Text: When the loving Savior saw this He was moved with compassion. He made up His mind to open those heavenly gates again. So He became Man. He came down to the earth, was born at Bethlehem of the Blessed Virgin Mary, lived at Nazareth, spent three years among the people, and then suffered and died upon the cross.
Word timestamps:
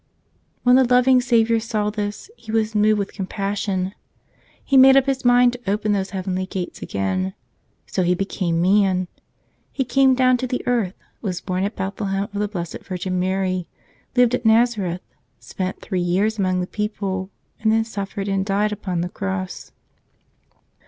When 0.63 0.77
the 0.77 0.83
loving 0.83 1.21
Savior 1.21 1.59
saw 1.59 1.91
this 1.91 2.31
He 2.35 2.51
was 2.51 2.73
moved 2.73 2.97
with 2.97 3.13
compassion. 3.13 3.93
He 4.65 4.75
made 4.75 4.97
up 4.97 5.05
His 5.05 5.23
mind 5.23 5.53
to 5.53 5.71
open 5.71 5.91
those 5.91 6.09
heavenly 6.09 6.47
gates 6.47 6.81
again. 6.81 7.35
So 7.85 8.01
He 8.01 8.15
became 8.15 8.59
Man. 8.63 9.09
He 9.71 9.83
came 9.85 10.15
down 10.15 10.37
to 10.37 10.47
the 10.47 10.63
earth, 10.65 10.95
was 11.21 11.39
born 11.39 11.63
at 11.63 11.75
Bethlehem 11.75 12.23
of 12.23 12.33
the 12.33 12.47
Blessed 12.47 12.79
Virgin 12.83 13.19
Mary, 13.19 13.67
lived 14.15 14.33
at 14.33 14.43
Nazareth, 14.43 15.03
spent 15.39 15.81
three 15.81 16.01
years 16.01 16.39
among 16.39 16.61
the 16.61 16.65
people, 16.65 17.29
and 17.59 17.71
then 17.71 17.83
suffered 17.85 18.27
and 18.27 18.43
died 18.43 18.71
upon 18.71 19.01
the 19.01 19.09
cross. 19.09 19.71